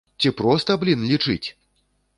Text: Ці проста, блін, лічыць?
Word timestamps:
Ці 0.23 0.31
проста, 0.39 0.77
блін, 0.85 1.07
лічыць? 1.13 1.47